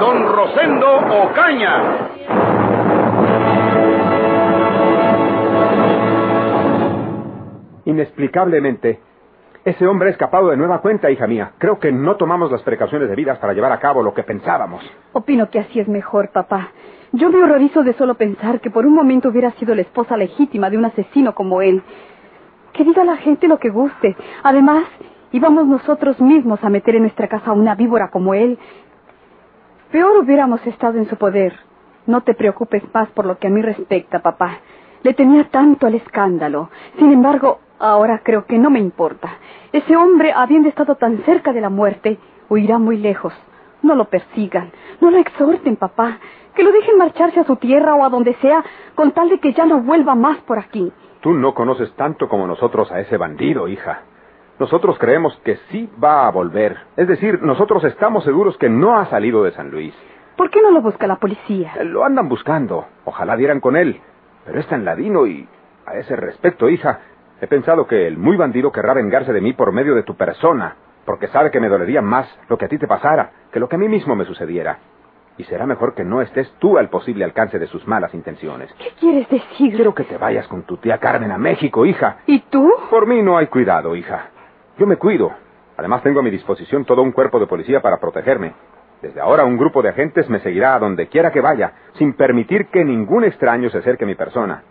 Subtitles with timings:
[0.00, 2.08] Don Rosendo Ocaña.
[7.86, 9.00] Inexplicablemente,
[9.64, 11.52] ese hombre ha escapado de nueva cuenta, hija mía.
[11.56, 14.84] Creo que no tomamos las precauciones debidas para llevar a cabo lo que pensábamos.
[15.12, 16.72] Opino que así es mejor, papá.
[17.12, 20.68] Yo me horrorizo de solo pensar que por un momento hubiera sido la esposa legítima
[20.68, 21.82] de un asesino como él.
[22.74, 24.14] Que diga la gente lo que guste.
[24.42, 24.84] Además,
[25.32, 28.58] íbamos nosotros mismos a meter en nuestra casa a una víbora como él.
[29.90, 31.54] Peor hubiéramos estado en su poder.
[32.06, 34.58] No te preocupes más por lo que a mí respecta, papá.
[35.02, 36.70] Le tenía tanto al escándalo.
[36.98, 39.30] Sin embargo, ahora creo que no me importa.
[39.72, 43.32] Ese hombre, habiendo estado tan cerca de la muerte, huirá muy lejos.
[43.82, 46.18] No lo persigan, no lo exhorten, papá.
[46.54, 48.64] Que lo dejen marcharse a su tierra o a donde sea,
[48.94, 50.92] con tal de que ya no vuelva más por aquí.
[51.20, 54.02] Tú no conoces tanto como nosotros a ese bandido, hija.
[54.58, 56.76] Nosotros creemos que sí va a volver.
[56.96, 59.94] Es decir, nosotros estamos seguros que no ha salido de San Luis.
[60.36, 61.72] ¿Por qué no lo busca la policía?
[61.78, 62.86] Eh, Lo andan buscando.
[63.04, 64.00] Ojalá dieran con él.
[64.44, 65.46] Pero es tan ladino y...
[65.86, 66.98] A ese respecto, hija,
[67.40, 70.74] he pensado que el muy bandido querrá vengarse de mí por medio de tu persona,
[71.04, 73.76] porque sabe que me dolería más lo que a ti te pasara que lo que
[73.76, 74.78] a mí mismo me sucediera.
[75.38, 78.72] Y será mejor que no estés tú al posible alcance de sus malas intenciones.
[78.78, 79.74] ¿Qué quieres decir?
[79.76, 82.16] Quiero que te vayas con tu tía Carmen a México, hija.
[82.26, 82.68] ¿Y tú?
[82.90, 84.30] Por mí no hay cuidado, hija.
[84.78, 85.32] Yo me cuido.
[85.76, 88.54] Además tengo a mi disposición todo un cuerpo de policía para protegerme.
[89.00, 92.66] Desde ahora un grupo de agentes me seguirá a donde quiera que vaya, sin permitir
[92.66, 94.62] que ningún extraño se acerque a mi persona.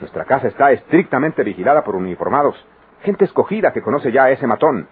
[0.00, 2.56] Nuestra casa está estrictamente vigilada por uniformados,
[3.02, 4.88] gente escogida que conoce ya a ese matón.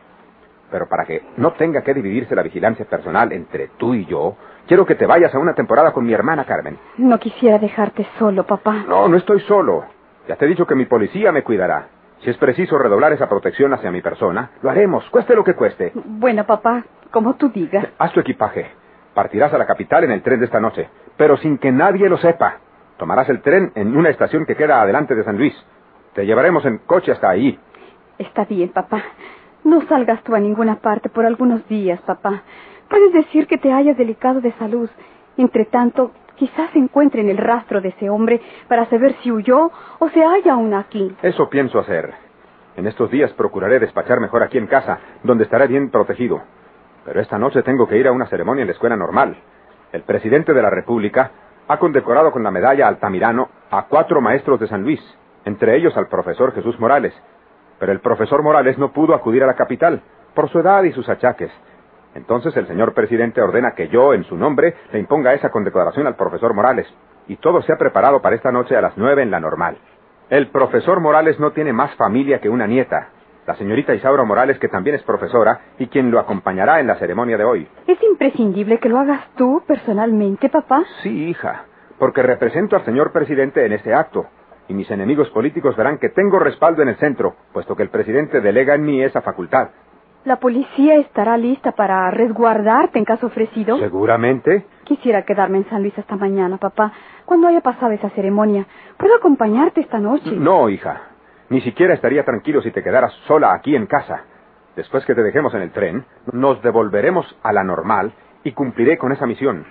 [0.70, 4.36] Pero para que no tenga que dividirse la vigilancia personal entre tú y yo,
[4.66, 6.78] quiero que te vayas a una temporada con mi hermana Carmen.
[6.98, 8.84] No quisiera dejarte solo, papá.
[8.86, 9.86] No, no estoy solo.
[10.28, 11.88] Ya te he dicho que mi policía me cuidará.
[12.20, 15.92] Si es preciso redoblar esa protección hacia mi persona, lo haremos, cueste lo que cueste.
[15.94, 17.86] Bueno, papá, como tú digas.
[17.98, 18.70] Haz tu equipaje.
[19.14, 22.18] Partirás a la capital en el tren de esta noche, pero sin que nadie lo
[22.18, 22.58] sepa.
[22.96, 25.54] Tomarás el tren en una estación que queda adelante de San Luis.
[26.14, 27.58] Te llevaremos en coche hasta allí.
[28.18, 29.02] Está bien, papá.
[29.62, 32.42] No salgas tú a ninguna parte por algunos días, papá.
[32.88, 34.90] Puedes decir que te hayas delicado de salud.
[35.36, 40.24] Entre tanto, quizás encuentren el rastro de ese hombre para saber si huyó o se
[40.24, 41.14] halla aún aquí.
[41.22, 42.14] Eso pienso hacer.
[42.76, 46.40] En estos días procuraré despachar mejor aquí en casa, donde estaré bien protegido.
[47.04, 49.36] Pero esta noche tengo que ir a una ceremonia en la escuela normal.
[49.92, 51.30] El presidente de la República
[51.66, 55.00] ha condecorado con la medalla Altamirano a cuatro maestros de San Luis,
[55.44, 57.14] entre ellos al profesor Jesús Morales.
[57.78, 60.02] Pero el profesor Morales no pudo acudir a la capital
[60.34, 61.50] por su edad y sus achaques.
[62.18, 66.16] Entonces el señor presidente ordena que yo, en su nombre, le imponga esa condecoración al
[66.16, 66.86] profesor Morales.
[67.28, 69.78] Y todo se ha preparado para esta noche a las nueve en la normal.
[70.28, 73.10] El profesor Morales no tiene más familia que una nieta,
[73.46, 77.38] la señorita Isaura Morales, que también es profesora y quien lo acompañará en la ceremonia
[77.38, 77.68] de hoy.
[77.86, 80.82] ¿Es imprescindible que lo hagas tú personalmente, papá?
[81.02, 81.64] Sí, hija,
[81.98, 84.26] porque represento al señor presidente en este acto.
[84.68, 88.42] Y mis enemigos políticos verán que tengo respaldo en el centro, puesto que el presidente
[88.42, 89.68] delega en mí esa facultad.
[90.28, 93.78] ¿La policía estará lista para resguardarte en caso ofrecido?
[93.78, 94.66] Seguramente.
[94.84, 96.92] Quisiera quedarme en San Luis hasta mañana, papá.
[97.24, 98.66] Cuando haya pasado esa ceremonia,
[98.98, 100.30] ¿puedo acompañarte esta noche?
[100.32, 101.00] No, hija.
[101.48, 104.24] Ni siquiera estaría tranquilo si te quedaras sola aquí en casa.
[104.76, 108.12] Después que te dejemos en el tren, nos devolveremos a la normal
[108.44, 109.64] y cumpliré con esa misión.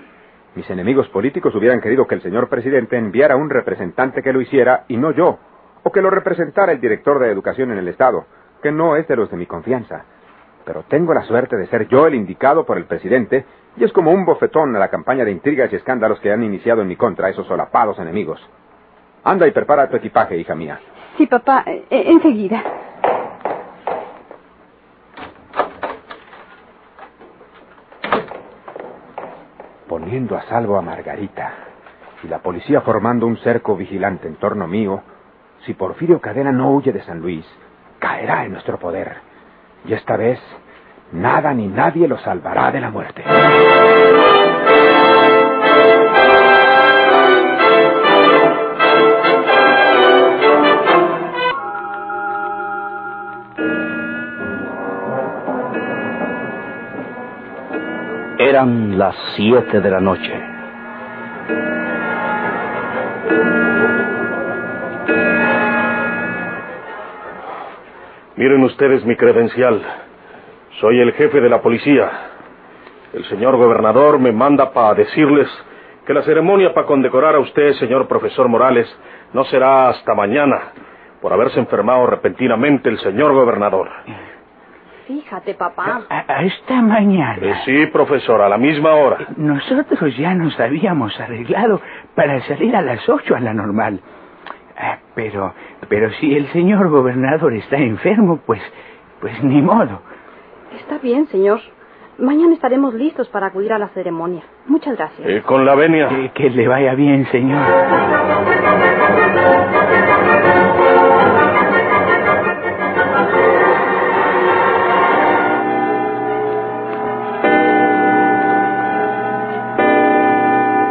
[0.56, 4.86] Mis enemigos políticos hubieran querido que el señor presidente enviara un representante que lo hiciera
[4.88, 5.38] y no yo,
[5.84, 8.26] o que lo representara el director de educación en el Estado,
[8.64, 10.06] que no es de los de mi confianza.
[10.68, 13.46] Pero tengo la suerte de ser yo el indicado por el presidente,
[13.78, 16.82] y es como un bofetón a la campaña de intrigas y escándalos que han iniciado
[16.82, 18.46] en mi contra esos solapados enemigos.
[19.24, 20.78] Anda y prepara tu equipaje, hija mía.
[21.18, 22.62] Sí, papá, eh, enseguida.
[29.88, 31.54] Poniendo a salvo a Margarita
[32.24, 35.02] y la policía formando un cerco vigilante en torno mío,
[35.66, 37.46] si Porfirio Cadena no huye de San Luis,
[38.00, 39.27] caerá en nuestro poder.
[39.88, 40.40] Y esta vez,
[41.14, 43.24] nada ni nadie lo salvará de la muerte.
[58.40, 60.57] Eran las siete de la noche.
[68.38, 69.82] Miren ustedes mi credencial.
[70.80, 72.08] Soy el jefe de la policía.
[73.12, 75.48] El señor gobernador me manda para decirles
[76.06, 78.88] que la ceremonia para condecorar a usted, señor profesor Morales,
[79.34, 80.72] no será hasta mañana,
[81.20, 83.90] por haberse enfermado repentinamente el señor gobernador.
[85.08, 86.04] Fíjate, papá.
[86.08, 87.40] A, esta mañana.
[87.42, 89.18] Eh, sí, profesor, a la misma hora.
[89.36, 91.82] Nosotros ya nos habíamos arreglado
[92.14, 94.00] para salir a las ocho a la normal.
[95.18, 95.52] Pero,
[95.90, 98.62] pero si el señor gobernador está enfermo, pues,
[99.20, 100.00] pues ni modo.
[100.80, 101.60] Está bien, señor.
[102.20, 104.44] Mañana estaremos listos para acudir a la ceremonia.
[104.68, 105.28] Muchas gracias.
[105.28, 106.08] Eh, con la venia.
[106.08, 107.66] Que, que le vaya bien, señor.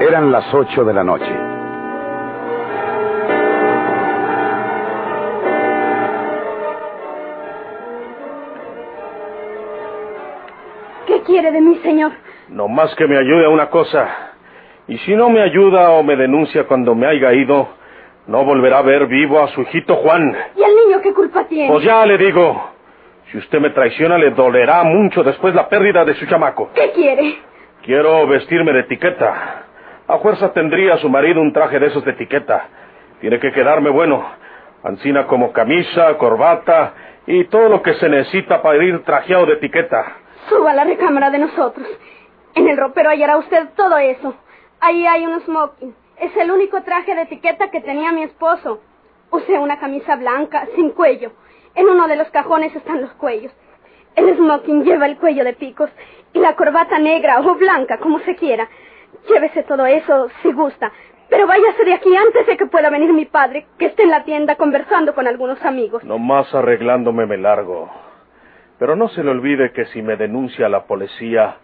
[0.00, 1.56] Eran las ocho de la noche.
[11.26, 12.12] Quiere de mí, señor?
[12.49, 14.08] No más que me ayude a una cosa.
[14.88, 17.69] Y si no me ayuda o me denuncia cuando me haya ido,
[18.28, 20.34] no volverá a ver vivo a su hijito Juan.
[20.56, 21.73] ¿Y el niño qué culpa tiene?
[21.73, 22.70] Pues ya le digo,
[23.31, 26.70] si usted me traiciona le dolerá mucho después la pérdida de su chamaco.
[26.75, 27.37] ¿Qué quiere?
[27.82, 29.64] Quiero vestirme de etiqueta.
[30.08, 32.69] A fuerza tendría su marido un traje de esos de etiqueta.
[33.20, 34.25] Tiene que quedarme bueno.
[34.84, 36.94] Ancina como camisa, corbata
[37.26, 40.25] y todo lo que se necesita para ir trajeado de etiqueta.
[40.48, 41.87] Suba a la recámara de nosotros.
[42.54, 44.34] En el ropero hallará usted todo eso.
[44.81, 45.94] Ahí hay un smoking.
[46.19, 48.81] Es el único traje de etiqueta que tenía mi esposo.
[49.31, 51.32] Usé una camisa blanca, sin cuello.
[51.75, 53.52] En uno de los cajones están los cuellos.
[54.14, 55.90] El smoking lleva el cuello de picos
[56.32, 58.69] y la corbata negra o blanca, como se quiera.
[59.28, 60.93] Llévese todo eso si gusta.
[61.28, 64.25] Pero váyase de aquí antes de que pueda venir mi padre, que esté en la
[64.25, 66.04] tienda conversando con algunos amigos.
[66.04, 67.90] Nomás arreglándome me largo.
[68.78, 71.56] Pero no se le olvide que si me denuncia la policía,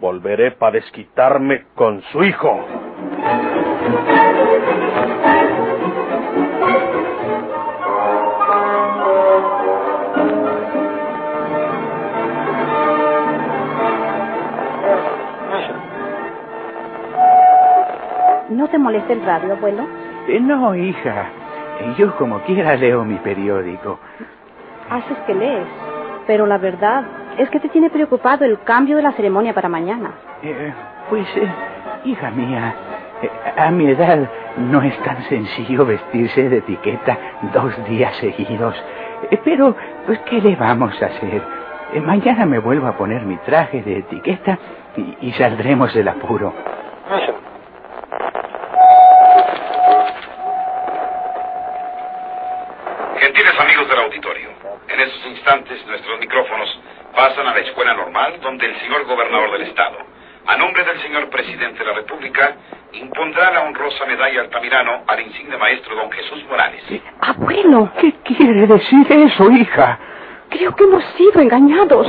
[0.00, 2.66] volveré para desquitarme con su hijo.
[18.50, 19.86] ¿No te molesta el radio, abuelo?
[20.28, 21.28] Eh, no, hija.
[21.80, 23.98] Eh, Yo como quiera leo mi periódico.
[24.90, 25.68] Haces que lees.
[26.30, 27.02] Pero la verdad
[27.38, 30.12] es que te tiene preocupado el cambio de la ceremonia para mañana.
[30.44, 30.72] Eh,
[31.08, 31.48] pues, eh,
[32.04, 32.72] hija mía,
[33.20, 37.18] eh, a mi edad no es tan sencillo vestirse de etiqueta
[37.52, 38.76] dos días seguidos.
[39.28, 39.74] Eh, pero,
[40.06, 41.42] pues, ¿qué le vamos a hacer?
[41.94, 44.56] Eh, mañana me vuelvo a poner mi traje de etiqueta
[44.96, 46.54] y, y saldremos del apuro.
[53.18, 54.48] Gentiles amigos del auditorio,
[54.88, 56.80] en estos instantes nuestros micrófonos
[57.14, 59.98] pasan a la escuela normal donde el señor gobernador del estado,
[60.46, 62.56] a nombre del señor presidente de la República,
[62.94, 66.82] impondrá la honrosa medalla Altamirano al insigne maestro don Jesús Morales.
[67.20, 69.98] Abuelo, ¿Qué quiere decir eso, hija?
[70.48, 72.06] creo que hemos sido engañados.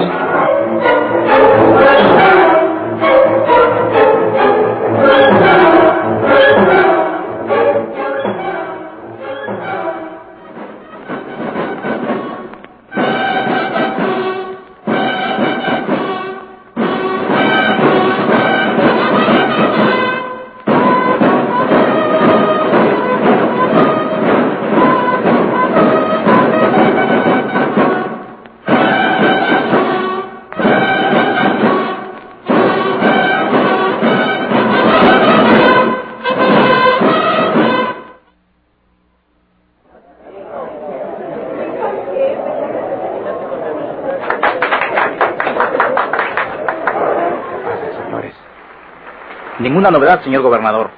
[49.71, 50.89] Ninguna novedad, señor gobernador.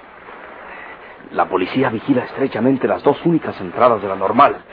[1.32, 4.64] La policía vigila estrechamente las dos únicas entradas de la normal.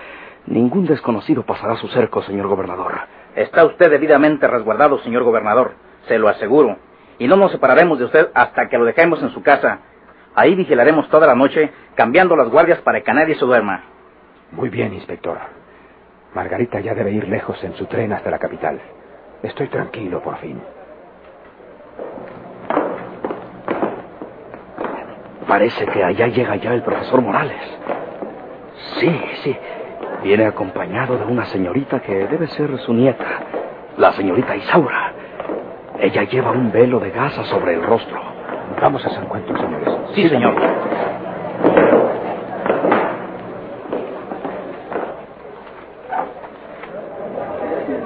[0.47, 2.99] Ningún desconocido pasará su cerco, señor gobernador.
[3.37, 5.73] Está usted debidamente resguardado, señor gobernador.
[6.09, 6.79] Se lo aseguro.
[7.19, 9.81] Y no nos separaremos de usted hasta que lo dejemos en su casa.
[10.35, 13.83] Ahí vigilaremos toda la noche, cambiando las guardias para que nadie se duerma.
[14.53, 15.37] Muy bien, inspector.
[16.33, 18.81] Margarita ya debe ir lejos en su tren hasta la capital.
[19.43, 20.59] Estoy tranquilo por fin.
[25.51, 27.61] Parece que allá llega ya el profesor Morales.
[29.01, 29.57] Sí, sí.
[30.23, 33.25] Viene acompañado de una señorita que debe ser su nieta,
[33.97, 35.13] la señorita Isaura.
[35.99, 38.21] Ella lleva un velo de gasa sobre el rostro.
[38.81, 39.89] Vamos a San Cuento, señores.
[40.15, 40.55] Sí, señor.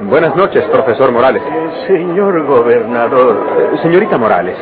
[0.00, 1.42] Buenas noches, profesor Morales.
[1.42, 3.74] Eh, señor gobernador.
[3.74, 4.56] Eh, señorita Morales.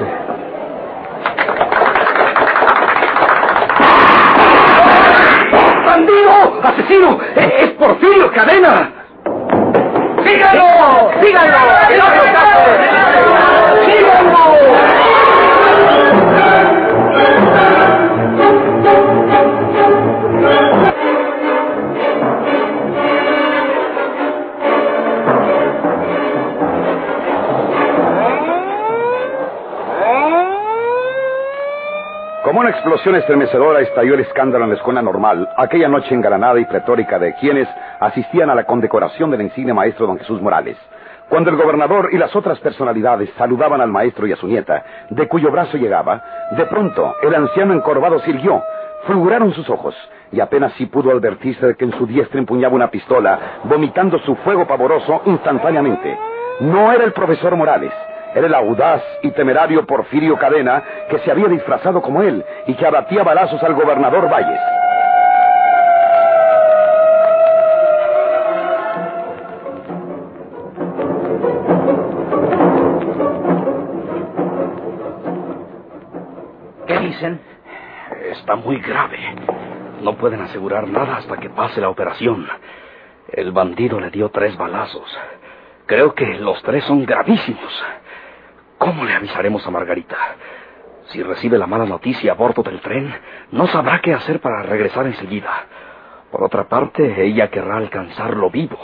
[6.92, 7.18] ¡Asesino!
[7.36, 8.90] ¡Eh, ¡Es Porfirio Cadena!
[10.24, 11.10] ¡Síganlo!
[11.22, 12.21] ¡Síganlo!
[32.72, 37.34] Explosión estremecedora estalló el escándalo en la escuela normal, aquella noche engalanada y pretórica de
[37.34, 37.68] quienes
[38.00, 40.76] asistían a la condecoración del insigne maestro don Jesús Morales.
[41.28, 45.28] Cuando el gobernador y las otras personalidades saludaban al maestro y a su nieta, de
[45.28, 48.62] cuyo brazo llegaba, de pronto el anciano encorvado sirvió,
[49.06, 49.94] fulguraron sus ojos,
[50.30, 54.34] y apenas si pudo advertirse de que en su diestra empuñaba una pistola, vomitando su
[54.36, 56.18] fuego pavoroso instantáneamente.
[56.60, 57.92] No era el profesor Morales,
[58.34, 62.86] era el audaz y temerario Porfirio Cadena que se había disfrazado como él y que
[62.86, 64.60] abatía balazos al gobernador Valles.
[76.86, 77.40] ¿Qué dicen?
[78.30, 79.18] Está muy grave.
[80.02, 82.48] No pueden asegurar nada hasta que pase la operación.
[83.28, 85.06] El bandido le dio tres balazos.
[85.86, 87.82] Creo que los tres son gravísimos.
[88.82, 90.16] ¿Cómo le avisaremos a Margarita?
[91.04, 93.14] Si recibe la mala noticia a bordo del tren,
[93.52, 95.66] no sabrá qué hacer para regresar enseguida.
[96.32, 98.76] Por otra parte, ella querrá alcanzarlo vivo.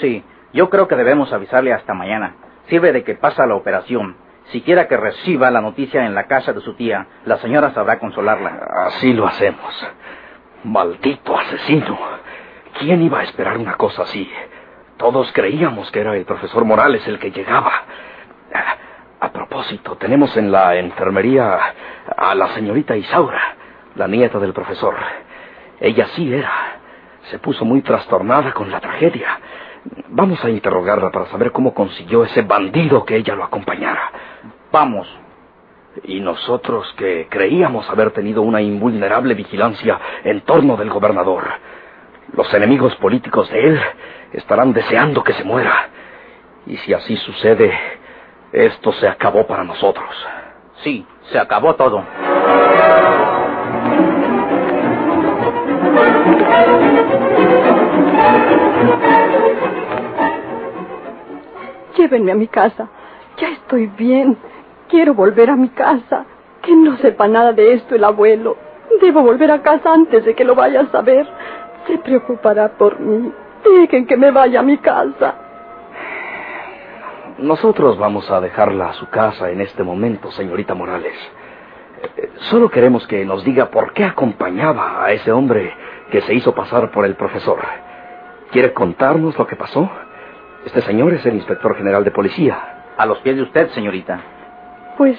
[0.00, 2.34] Sí, yo creo que debemos avisarle hasta mañana.
[2.66, 4.16] Sirve de que pasa la operación.
[4.46, 8.66] Siquiera que reciba la noticia en la casa de su tía, la señora sabrá consolarla.
[8.88, 9.86] Así lo hacemos.
[10.64, 11.96] Maldito asesino.
[12.80, 14.28] ¿Quién iba a esperar una cosa así?
[14.96, 17.70] Todos creíamos que era el profesor Morales el que llegaba.
[19.50, 21.58] Propósito, tenemos en la enfermería
[22.16, 23.56] a la señorita Isaura,
[23.96, 24.94] la nieta del profesor.
[25.80, 26.52] Ella sí era.
[27.32, 29.40] Se puso muy trastornada con la tragedia.
[30.10, 34.12] Vamos a interrogarla para saber cómo consiguió ese bandido que ella lo acompañara.
[34.70, 35.08] Vamos.
[36.04, 41.42] Y nosotros que creíamos haber tenido una invulnerable vigilancia en torno del gobernador.
[42.36, 43.80] Los enemigos políticos de él
[44.32, 45.88] estarán deseando que se muera.
[46.66, 47.99] Y si así sucede,
[48.52, 50.08] esto se acabó para nosotros.
[50.82, 52.04] Sí, se acabó todo.
[61.96, 62.88] Llévenme a mi casa.
[63.38, 64.36] Ya estoy bien.
[64.88, 66.24] Quiero volver a mi casa.
[66.62, 68.56] Que no sepa nada de esto el abuelo.
[69.00, 71.26] Debo volver a casa antes de que lo vaya a saber.
[71.86, 73.32] Se preocupará por mí.
[73.64, 75.34] Dejen que me vaya a mi casa.
[77.40, 81.14] Nosotros vamos a dejarla a su casa en este momento, señorita Morales.
[82.16, 85.72] Eh, Solo queremos que nos diga por qué acompañaba a ese hombre
[86.10, 87.58] que se hizo pasar por el profesor.
[88.50, 89.90] ¿Quiere contarnos lo que pasó?
[90.66, 92.58] Este señor es el inspector general de policía.
[92.98, 94.20] A los pies de usted, señorita.
[94.98, 95.18] Pues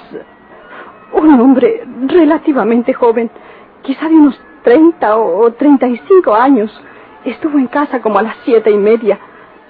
[1.13, 3.31] un hombre relativamente joven,
[3.81, 6.69] quizá de unos 30 o 35 años,
[7.25, 9.17] estuvo en casa como a las siete y media.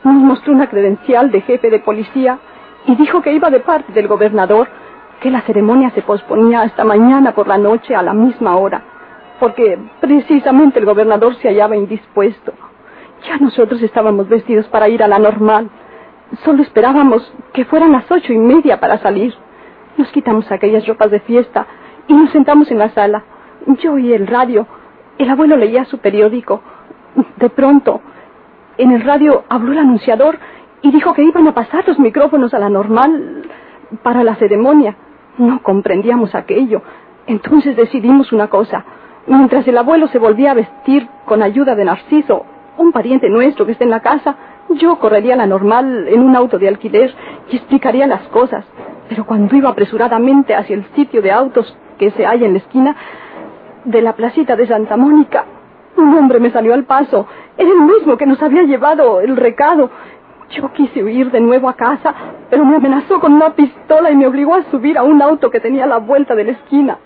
[0.04, 2.40] Nos mostró una credencial de jefe de policía
[2.88, 4.68] y dijo que iba de parte del gobernador,
[5.20, 8.82] que la ceremonia se posponía hasta mañana por la noche a la misma hora,
[9.40, 12.54] porque precisamente el gobernador se hallaba indispuesto.
[13.28, 15.70] Ya nosotros estábamos vestidos para ir a la normal.
[16.44, 19.36] Solo esperábamos que fueran las ocho y media para salir.
[19.98, 21.68] Nos quitamos aquellas ropas de fiesta
[22.08, 23.24] y nos sentamos en la sala.
[23.80, 24.66] Yo oí el radio.
[25.20, 26.64] El abuelo leía su periódico.
[27.38, 28.02] De pronto,
[28.82, 30.40] en el radio habló el anunciador
[30.82, 33.44] y dijo que iban a pasar los micrófonos a la normal
[34.02, 34.96] para la ceremonia.
[35.38, 36.82] No comprendíamos aquello.
[37.28, 38.84] Entonces decidimos una cosa.
[39.28, 42.46] Mientras el abuelo se volvía a vestir con ayuda de Narciso,
[42.78, 44.36] un pariente nuestro que está en la casa,
[44.70, 47.14] yo correría a la normal en un auto de alquiler
[47.52, 48.66] y explicaría las cosas.
[49.10, 52.96] Pero cuando iba apresuradamente hacia el sitio de autos que se halla en la esquina
[53.86, 55.46] de la placita de Santa Mónica,
[56.02, 57.28] un hombre me salió al paso.
[57.58, 59.90] Era el mismo que nos había llevado el recado.
[60.50, 62.14] Yo quise huir de nuevo a casa,
[62.50, 65.60] pero me amenazó con una pistola y me obligó a subir a un auto que
[65.60, 66.98] tenía a la vuelta de la esquina.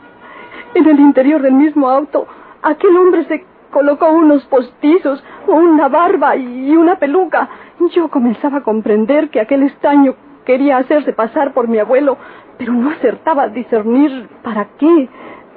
[0.74, 2.28] En el interior del mismo auto,
[2.62, 7.50] aquel hombre se colocó unos postizos, una barba y una peluca.
[7.94, 12.18] Yo comenzaba a comprender que aquel estaño quería hacerse pasar por mi abuelo,
[12.58, 15.10] pero no acertaba a discernir para qué,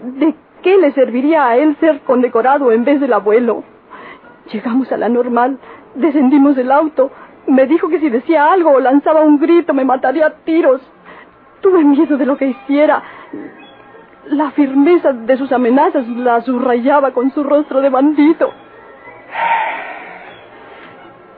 [0.03, 3.65] de qué le serviría a él ser condecorado en vez del abuelo.
[4.53, 5.59] Llegamos a la normal,
[5.95, 7.11] descendimos del auto,
[7.49, 10.83] Me dijo que si decía algo o lanzaba un grito me mataría a tiros.
[11.63, 13.03] Tuve miedo de lo que hiciera.
[14.27, 18.53] La firmeza de sus amenazas la subrayaba con su rostro de bandido.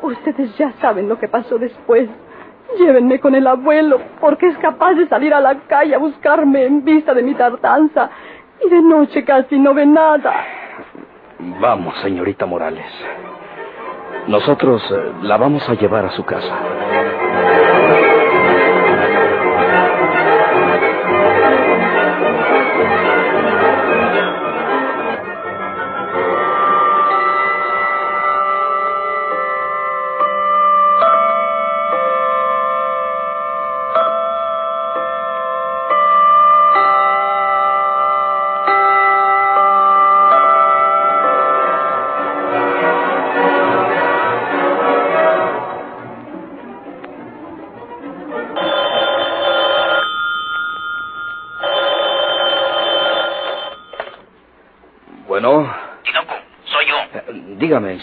[0.02, 2.08] Ustedes ya saben lo que pasó después.
[2.78, 6.84] Llévenme con el abuelo, porque es capaz de salir a la calle a buscarme en
[6.84, 8.10] vista de mi tardanza.
[8.64, 10.44] Y de noche casi no ve nada.
[11.60, 12.86] Vamos, señorita Morales.
[14.26, 16.54] Nosotros eh, la vamos a llevar a su casa.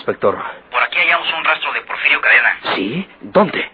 [0.07, 0.41] Inspector.
[0.71, 2.59] Por aquí hallamos un rastro de Porfirio Cadena.
[2.75, 3.07] ¿Sí?
[3.21, 3.69] ¿Dónde?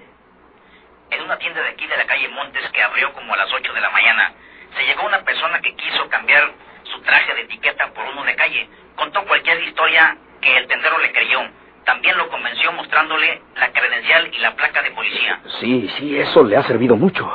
[1.12, 3.72] En una tienda de aquí de la calle Montes que abrió como a las 8
[3.72, 4.34] de la mañana.
[4.75, 6.52] Se llegó una persona que quiso cambiar
[6.84, 8.68] su traje de etiqueta por uno de calle.
[8.96, 11.42] Contó cualquier historia que el tendero le creyó.
[11.86, 15.40] También lo convenció mostrándole la credencial y la placa de policía.
[15.60, 17.30] Sí, sí, eso le ha servido mucho.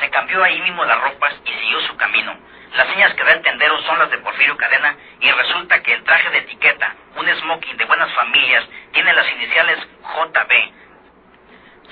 [0.00, 2.36] Se cambió ahí mismo las ropas y siguió su camino.
[2.76, 6.04] Las señas que da el tendero son las de Porfirio Cadena y resulta que el
[6.04, 10.72] traje de etiqueta, un smoking de buenas familias, tiene las iniciales JB.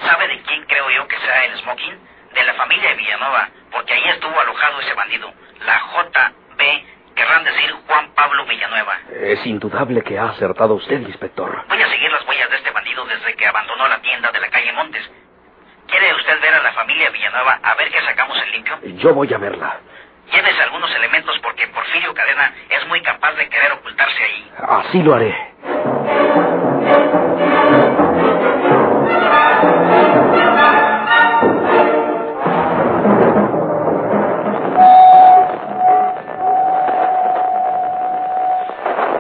[0.04, 1.98] ¿Sabe de quién creo yo que sea el smoking?
[2.34, 5.32] De la familia de Villanueva, porque ahí estuvo alojado ese bandido.
[5.64, 6.62] La JB
[7.14, 8.98] querrán decir Juan Pablo Villanueva.
[9.10, 11.64] Es indudable que ha acertado usted, inspector.
[11.66, 14.50] Voy a seguir las huellas de este bandido desde que abandonó la tienda de la
[14.50, 15.10] calle Montes.
[15.88, 18.78] ¿Quiere usted ver a la familia Villanueva a ver qué sacamos en limpio?
[18.98, 19.80] Yo voy a verla.
[20.32, 24.52] Llévese algunos elementos porque Porfirio Cadena es muy capaz de querer ocultarse ahí.
[24.68, 25.34] Así lo haré.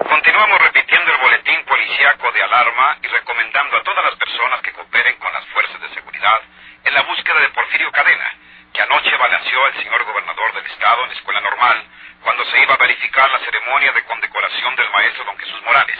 [0.08, 5.16] Continuamos repitiendo el boletín policiaco de alarma y recomendando a todas las personas que cooperen
[5.18, 6.40] con las fuerzas de seguridad
[6.84, 8.32] en la búsqueda de Porfirio Cadena,
[8.76, 11.82] que anoche balanceó al señor gobernador del estado en la escuela normal
[12.20, 15.98] cuando se iba a verificar la ceremonia de condecoración del maestro don Jesús Morales.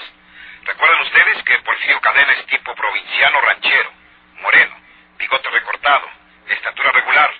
[0.63, 3.91] Recuerden ustedes que Porfirio Cadena es tipo provinciano ranchero,
[4.43, 4.77] moreno,
[5.17, 6.07] bigote recortado,
[6.49, 7.33] estatura regular.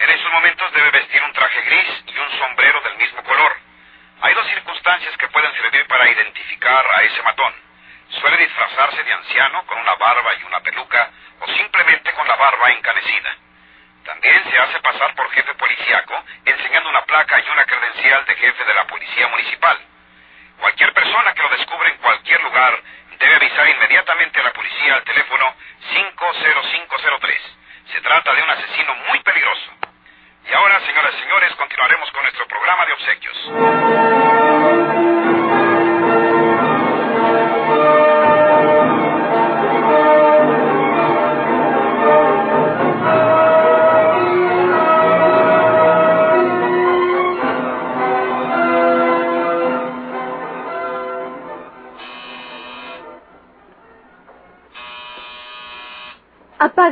[0.00, 3.56] En esos momentos debe vestir un traje gris y un sombrero del mismo color.
[4.20, 7.54] Hay dos circunstancias que pueden servir para identificar a ese matón.
[8.20, 12.70] Suele disfrazarse de anciano con una barba y una peluca o simplemente con la barba
[12.70, 13.43] encanecida.
[14.04, 18.64] También se hace pasar por jefe policíaco enseñando una placa y una credencial de jefe
[18.64, 19.78] de la policía municipal.
[20.58, 22.82] Cualquier persona que lo descubra en cualquier lugar
[23.18, 25.54] debe avisar inmediatamente a la policía al teléfono
[25.92, 27.40] 50503.
[27.92, 29.70] Se trata de un asesino muy peligroso.
[30.48, 33.83] Y ahora, señoras y señores, continuaremos con nuestro programa de obsequios.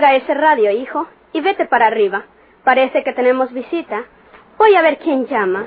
[0.02, 2.24] Apaga ese radio, hijo, y vete para arriba.
[2.64, 4.02] Parece que tenemos visita.
[4.58, 5.66] Voy a ver quién llama.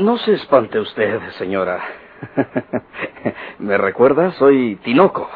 [0.00, 1.80] No se espante usted, señora.
[3.58, 4.32] ¿Me recuerda?
[4.32, 5.30] Soy Tinoco,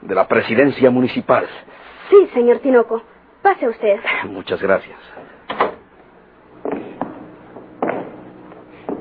[0.00, 1.46] de la presidencia municipal.
[2.08, 3.02] Sí, señor Tinoco.
[3.42, 4.00] Pase usted.
[4.24, 4.98] Muchas gracias.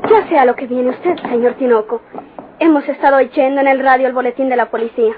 [0.09, 2.01] Ya sé a lo que viene usted, señor Tinoco.
[2.59, 5.15] Hemos estado oyendo en el radio el boletín de la policía.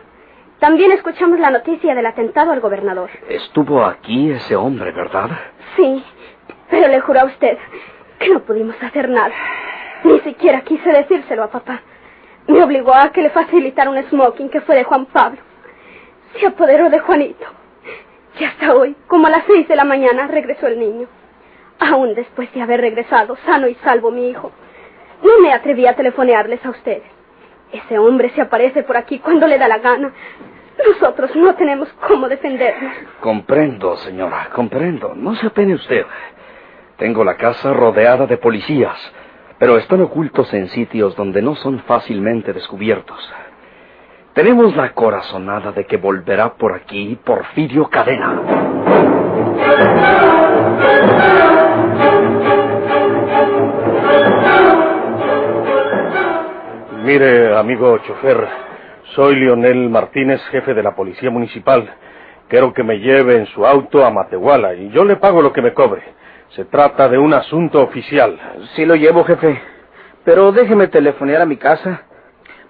[0.60, 3.10] También escuchamos la noticia del atentado al gobernador.
[3.30, 5.30] Estuvo aquí ese hombre, ¿verdad?
[5.78, 6.04] Sí,
[6.70, 7.58] pero le juro a usted
[8.20, 9.34] que no pudimos hacer nada.
[10.04, 11.82] Ni siquiera quise decírselo a papá.
[12.48, 15.40] Me obligó a que le facilitara un smoking que fue de Juan Pablo.
[16.40, 17.46] Se apoderó de Juanito.
[18.40, 21.08] Y hasta hoy, como a las seis de la mañana, regresó el niño.
[21.80, 24.52] Aún después de haber regresado sano y salvo mi hijo,
[25.24, 27.04] no me atreví a telefonearles a ustedes.
[27.72, 30.12] Ese hombre se aparece por aquí cuando le da la gana.
[30.88, 32.94] Nosotros no tenemos cómo defendernos.
[33.20, 35.14] Comprendo, señora, comprendo.
[35.16, 36.06] No se apene usted.
[36.98, 38.98] Tengo la casa rodeada de policías,
[39.58, 43.18] pero están ocultos en sitios donde no son fácilmente descubiertos.
[44.34, 48.42] Tenemos la corazonada de que volverá por aquí Porfirio Cadena.
[57.10, 58.48] Mire, amigo chofer,
[59.16, 61.90] soy Leonel Martínez, jefe de la Policía Municipal.
[62.48, 65.64] Quiero que me lleve en su auto a Matehuala y yo le pago lo que
[65.64, 66.04] me cobre.
[66.50, 68.40] Se trata de un asunto oficial.
[68.76, 69.60] Sí lo llevo, jefe.
[70.24, 72.04] Pero déjeme telefonear a mi casa,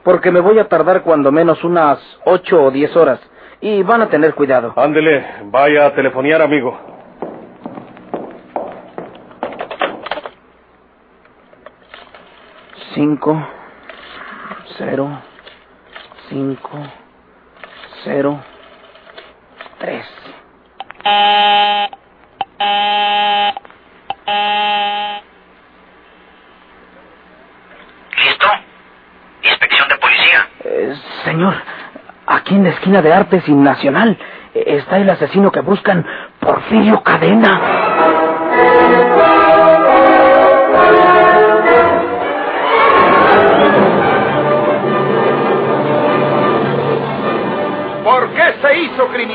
[0.06, 3.19] porque me voy a tardar cuando menos unas ocho o diez horas.
[3.60, 4.71] Y van a tener cuidado.
[4.78, 5.21] Ándele,
[5.52, 6.80] vaya a telefonear, amigo.
[12.95, 13.38] Cinco,
[14.78, 15.22] cero,
[16.30, 16.80] cinco,
[18.04, 18.40] cero,
[19.80, 20.06] tres.
[28.18, 28.48] ¿Listo?
[29.44, 30.48] Inspección de policía.
[30.64, 30.94] Eh,
[31.26, 31.56] señor,
[32.28, 34.18] aquí en la esquina de Artes y Nacional
[34.54, 36.06] eh, está el asesino que buscan,
[36.40, 37.88] Porfirio Cadena.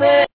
[0.00, 0.29] Christmas.